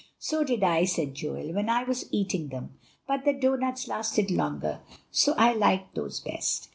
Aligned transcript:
"So 0.17 0.43
did 0.43 0.63
I," 0.63 0.85
said 0.85 1.13
Joel, 1.13 1.53
"when 1.53 1.69
I 1.69 1.83
was 1.83 2.07
eating 2.09 2.47
them; 2.47 2.73
but 3.07 3.23
the 3.23 3.33
doughnuts 3.33 3.87
lasted 3.87 4.31
longer, 4.31 4.79
so 5.11 5.35
I 5.37 5.53
liked 5.53 5.93
those 5.93 6.19
best." 6.19 6.69